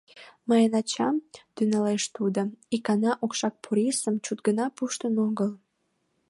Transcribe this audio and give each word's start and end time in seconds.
—Мыйын 0.49 0.73
ачам,— 0.81 1.15
тӱҥалеш 1.55 2.03
тудо,— 2.15 2.41
икана 2.75 3.11
Окшак 3.25 3.55
Порисым 3.63 4.15
чуч 4.25 4.39
гына 4.47 4.65
пуштын 4.75 5.15
огыл... 5.27 5.51